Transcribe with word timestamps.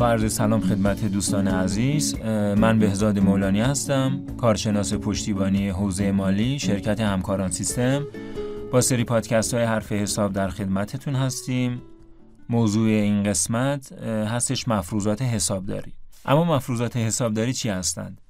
با 0.00 0.08
عرض 0.08 0.32
سلام 0.32 0.60
خدمت 0.60 1.04
دوستان 1.04 1.48
عزیز 1.48 2.20
من 2.56 2.78
بهزاد 2.78 3.18
مولانی 3.18 3.60
هستم 3.60 4.26
کارشناس 4.40 4.94
پشتیبانی 4.94 5.68
حوزه 5.68 6.12
مالی 6.12 6.58
شرکت 6.58 7.00
همکاران 7.00 7.50
سیستم. 7.50 8.06
با 8.72 8.80
سری 8.80 9.04
پادکست 9.04 9.54
های 9.54 9.64
حرف 9.64 9.92
حساب 9.92 10.32
در 10.32 10.48
خدمتتون 10.48 11.14
هستیم. 11.14 11.82
موضوع 12.48 12.88
این 12.88 13.22
قسمت 13.22 13.92
هستش 14.02 14.68
مفروضات 14.68 15.22
حسابداری. 15.22 15.92
اما 16.24 16.44
مفروضات 16.44 16.96
حسابداری 16.96 17.52
چی 17.52 17.68
هستند؟ 17.68 18.20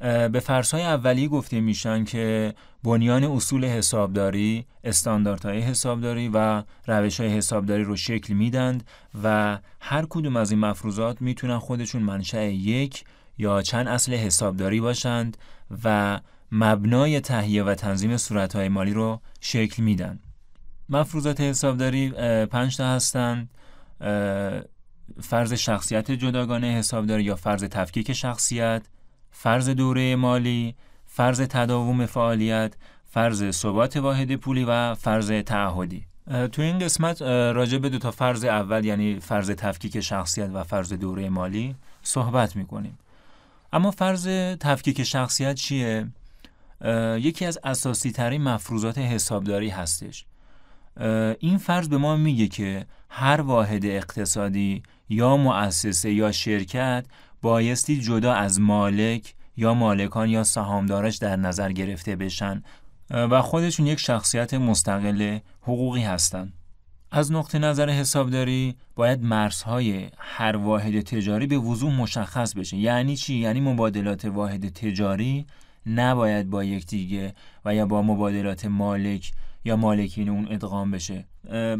به 0.00 0.40
فرسای 0.44 0.82
اولیه 0.82 1.28
گفته 1.28 1.60
میشن 1.60 2.04
که 2.04 2.54
بنیان 2.84 3.24
اصول 3.24 3.64
حسابداری، 3.64 4.66
استانداردهای 4.84 5.60
حسابداری 5.60 6.30
و 6.34 6.62
روش 6.86 7.20
های 7.20 7.28
حسابداری 7.28 7.84
رو 7.84 7.96
شکل 7.96 8.34
میدند 8.34 8.84
و 9.22 9.58
هر 9.80 10.06
کدوم 10.10 10.36
از 10.36 10.50
این 10.50 10.60
مفروضات 10.60 11.22
می‌تونن 11.22 11.58
خودشون 11.58 12.02
منشأ 12.02 12.44
یک 12.44 13.04
یا 13.38 13.62
چند 13.62 13.88
اصل 13.88 14.14
حسابداری 14.14 14.80
باشند 14.80 15.36
و 15.84 16.20
مبنای 16.52 17.20
تهیه 17.20 17.62
و 17.62 17.74
تنظیم 17.74 18.16
صورتهای 18.16 18.68
مالی 18.68 18.92
رو 18.92 19.20
شکل 19.40 19.82
میدن. 19.82 20.18
مفروضات 20.88 21.40
حسابداری 21.40 22.10
پنج 22.46 22.76
تا 22.76 22.86
هستند 22.86 23.50
فرض 25.20 25.52
شخصیت 25.52 26.10
جداگانه 26.10 26.66
حسابداری 26.66 27.24
یا 27.24 27.36
فرض 27.36 27.64
تفکیک 27.64 28.12
شخصیت 28.12 28.82
فرض 29.30 29.68
دوره 29.68 30.16
مالی، 30.16 30.74
فرض 31.06 31.40
تداوم 31.40 32.06
فعالیت، 32.06 32.74
فرض 33.10 33.50
ثبات 33.50 33.96
واحد 33.96 34.36
پولی 34.36 34.64
و 34.64 34.94
فرض 34.94 35.30
تعهدی. 35.30 36.04
تو 36.52 36.62
این 36.62 36.78
قسمت 36.78 37.22
راجع 37.22 37.78
به 37.78 37.88
دو 37.88 37.98
تا 37.98 38.10
فرض 38.10 38.44
اول 38.44 38.84
یعنی 38.84 39.20
فرض 39.20 39.50
تفکیک 39.50 40.00
شخصیت 40.00 40.50
و 40.54 40.64
فرض 40.64 40.92
دوره 40.92 41.28
مالی 41.28 41.74
صحبت 42.02 42.56
می‌کنیم. 42.56 42.98
اما 43.72 43.90
فرض 43.90 44.28
تفکیک 44.60 45.02
شخصیت 45.02 45.54
چیه؟ 45.54 46.06
یکی 47.20 47.44
از 47.44 47.58
اساسی 47.64 48.12
ترین 48.12 48.42
مفروضات 48.42 48.98
حسابداری 48.98 49.68
هستش. 49.68 50.24
این 51.38 51.58
فرض 51.58 51.88
به 51.88 51.98
ما 51.98 52.16
میگه 52.16 52.48
که 52.48 52.86
هر 53.08 53.40
واحد 53.40 53.84
اقتصادی 53.84 54.82
یا 55.08 55.36
مؤسسه 55.36 56.12
یا 56.12 56.32
شرکت 56.32 57.06
بایستی 57.42 58.00
جدا 58.00 58.32
از 58.32 58.60
مالک 58.60 59.34
یا 59.56 59.74
مالکان 59.74 60.28
یا 60.28 60.44
سهامدارش 60.44 61.16
در 61.16 61.36
نظر 61.36 61.72
گرفته 61.72 62.16
بشن 62.16 62.62
و 63.10 63.42
خودشون 63.42 63.86
یک 63.86 63.98
شخصیت 63.98 64.54
مستقل 64.54 65.38
حقوقی 65.62 66.02
هستند. 66.02 66.52
از 67.10 67.32
نقطه 67.32 67.58
نظر 67.58 67.90
حسابداری 67.90 68.76
باید 68.94 69.22
مرزهای 69.22 70.08
هر 70.18 70.56
واحد 70.56 71.00
تجاری 71.00 71.46
به 71.46 71.58
وضوح 71.58 72.00
مشخص 72.00 72.54
بشه 72.54 72.76
یعنی 72.76 73.16
چی؟ 73.16 73.34
یعنی 73.34 73.60
مبادلات 73.60 74.24
واحد 74.24 74.68
تجاری 74.68 75.46
نباید 75.86 76.50
با 76.50 76.64
یکدیگه 76.64 77.34
و 77.64 77.74
یا 77.74 77.86
با 77.86 78.02
مبادلات 78.02 78.66
مالک 78.66 79.32
یا 79.64 79.76
مالکین 79.76 80.28
اون 80.28 80.48
ادغام 80.50 80.90
بشه. 80.90 81.24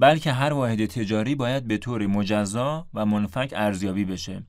بلکه 0.00 0.32
هر 0.32 0.52
واحد 0.52 0.86
تجاری 0.86 1.34
باید 1.34 1.66
به 1.66 1.78
طور 1.78 2.06
مجزا 2.06 2.86
و 2.94 3.06
منفک 3.06 3.52
ارزیابی 3.56 4.04
بشه. 4.04 4.42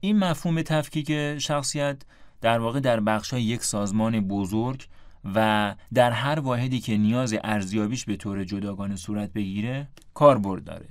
این 0.00 0.18
مفهوم 0.18 0.62
تفکیک 0.62 1.38
شخصیت 1.38 2.02
در 2.40 2.58
واقع 2.58 2.80
در 2.80 3.00
بخش 3.00 3.32
های 3.32 3.42
یک 3.42 3.64
سازمان 3.64 4.20
بزرگ 4.20 4.86
و 5.34 5.74
در 5.94 6.10
هر 6.10 6.40
واحدی 6.40 6.80
که 6.80 6.96
نیاز 6.96 7.34
ارزیابیش 7.44 8.04
به 8.04 8.16
طور 8.16 8.44
جداگانه 8.44 8.96
صورت 8.96 9.32
بگیره 9.32 9.88
کاربرد 10.14 10.64
داره. 10.64 10.88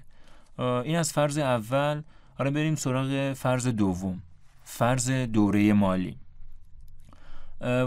این 0.83 0.95
از 0.95 1.13
فرض 1.13 1.37
اول. 1.37 2.01
حالا 2.37 2.51
بریم 2.51 2.75
سراغ 2.75 3.33
فرض 3.33 3.67
دوم 3.67 4.21
فرض 4.63 5.11
دوره 5.11 5.73
مالی. 5.73 6.17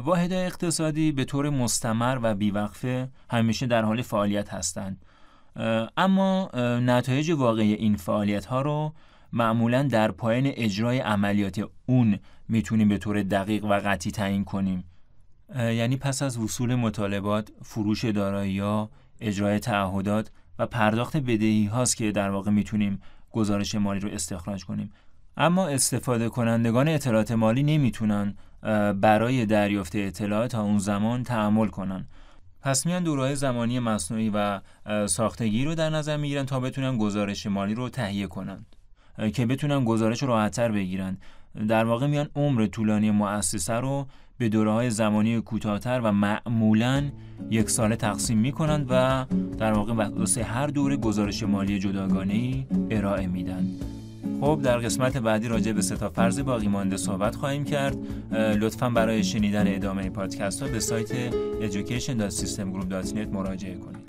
واحد 0.05 0.33
اقتصادی 0.33 1.13
به 1.13 1.25
طور 1.25 1.51
مستمر 1.51 2.19
و 2.23 2.35
بیوقفه 2.35 3.09
همیشه 3.31 3.67
در 3.67 3.83
حال 3.83 4.03
فعالیت 4.03 4.49
هستند. 4.49 5.05
اما 5.97 6.51
نتایج 6.83 7.31
واقعی 7.31 7.73
این 7.73 7.97
فعالیت 7.97 8.45
ها 8.45 8.63
رو 8.63 8.93
معمولا 9.33 9.83
در 9.83 10.11
پایان 10.11 10.45
اجرای 10.47 10.99
عملیات 10.99 11.65
اون 11.87 12.19
می‌تونیم 12.49 12.89
به 12.89 12.99
طور 12.99 13.23
دقیق 13.23 13.65
و 13.65 13.81
قطعی 13.85 14.13
تعیین 14.13 14.45
کنیم. 14.45 14.85
یعنی 15.57 15.97
پس 15.97 16.23
از 16.23 16.39
وصول 16.39 16.75
مطالبات 16.75 17.53
فروش 17.63 18.05
دارایی 18.05 18.59
ها 18.59 18.91
اجرای 19.21 19.59
تعهدات 19.59 20.31
و 20.59 20.67
پرداخت 20.67 21.17
بدهی 21.17 21.67
هاست 21.67 21.97
که 21.97 22.13
در 22.13 22.31
واقع 22.31 22.51
می‌تونیم 22.51 23.01
گزارش 23.31 23.75
مالی 23.75 24.01
رو 24.01 24.09
استخراج 24.09 24.65
کنیم. 24.65 24.93
اما 25.37 25.69
استفاده 25.69 26.29
کنندگان 26.29 26.89
اطلاعات 26.89 27.33
مالی 27.33 27.63
نمی‌تونن 27.63 28.35
برای 29.01 29.47
دریافت 29.47 29.97
اطلاعات 29.97 30.51
تا 30.51 30.63
اون 30.63 30.79
زمان 30.79 31.23
تعمل 31.23 31.69
کنن. 31.69 32.07
پس 32.61 32.87
میان 32.87 33.03
دورهای 33.03 33.37
زمانی 33.37 33.79
مصنوعی 33.79 34.31
و 34.35 34.61
ساختگی 35.07 35.65
رو 35.65 35.75
در 35.75 35.91
نظر 35.91 36.17
می‌گیرن 36.17 36.45
تا 36.45 36.61
بتونن 36.61 36.99
گزارش 36.99 37.47
مالی 37.47 37.75
رو 37.75 37.89
تهیه 37.89 38.27
کنند 38.27 38.76
که 39.35 39.47
بتونن 39.47 39.85
گزارش 39.85 40.23
راحتتر 40.23 40.73
بگیرن. 40.73 41.17
در 41.69 41.85
واقع 41.85 42.07
میان 42.07 42.29
عمر 42.37 42.67
طولانی 42.67 43.11
مؤسسه 43.11 43.75
رو 43.75 44.07
به 44.39 44.49
دوره 44.49 44.73
های 44.73 44.91
زمانی 44.91 45.41
کوتاهتر 45.41 46.01
و 46.05 46.13
معمولا 46.13 47.11
یک 47.51 47.71
ساله 47.71 47.97
تقسیم 47.97 48.39
می‌کنند 48.39 48.87
و 48.91 49.25
در 49.59 49.73
واقع 49.73 50.09
واسه 50.09 50.43
هر 50.43 50.67
دوره 50.67 50.97
گزارش 50.97 51.43
مالی 51.43 51.79
جداگانه 51.79 52.67
ارائه 52.91 53.27
میدن. 53.27 53.67
خب 54.41 54.61
در 54.63 54.79
قسمت 54.79 55.17
بعدی 55.17 55.49
راجع 55.49 55.73
به 55.73 55.83
ستا 55.83 56.09
فرض 56.09 56.41
باقی 56.41 56.69
مانده 56.69 56.97
صحبت 56.97 57.37
خواهیم 57.37 57.65
کرد. 57.65 57.97
لطفا 58.33 58.91
برای 58.91 59.25
شنیدن 59.25 59.75
ادامه 59.75 60.11
پادکست 60.11 60.63
ها 60.63 60.69
به 60.69 60.81
سایت 60.81 61.31
education.systemgroup.net 61.61 63.29
مراجعه 63.33 63.75
کنید. 63.75 64.06